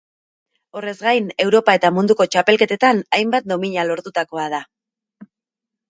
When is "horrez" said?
0.79-0.93